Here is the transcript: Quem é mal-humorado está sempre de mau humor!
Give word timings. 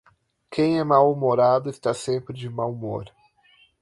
Quem 0.49 0.79
é 0.79 0.83
mal-humorado 0.83 1.69
está 1.69 1.93
sempre 1.93 2.33
de 2.35 2.49
mau 2.49 2.71
humor! 2.73 3.05